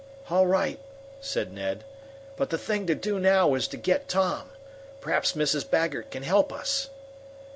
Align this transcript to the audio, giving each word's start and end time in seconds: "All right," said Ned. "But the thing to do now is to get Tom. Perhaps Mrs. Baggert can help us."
"All 0.31 0.47
right," 0.47 0.79
said 1.19 1.53
Ned. 1.53 1.83
"But 2.35 2.49
the 2.49 2.57
thing 2.57 2.87
to 2.87 2.95
do 2.95 3.19
now 3.19 3.53
is 3.53 3.67
to 3.67 3.77
get 3.77 4.09
Tom. 4.09 4.49
Perhaps 4.99 5.33
Mrs. 5.33 5.69
Baggert 5.69 6.09
can 6.09 6.23
help 6.23 6.51
us." 6.51 6.89